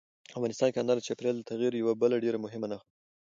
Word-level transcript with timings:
افغانستان 0.37 0.69
کې 0.71 0.79
انار 0.79 0.97
د 0.99 1.03
چاپېریال 1.07 1.35
د 1.37 1.43
تغیر 1.51 1.73
یوه 1.81 1.93
بله 2.01 2.15
ډېره 2.23 2.37
مهمه 2.45 2.67
نښه 2.71 2.87
ده. 2.89 2.91